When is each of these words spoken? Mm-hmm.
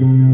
Mm-hmm. 0.00 0.29